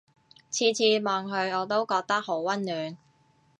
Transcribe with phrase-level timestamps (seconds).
[0.49, 2.97] 次次望佢我都覺得好溫暖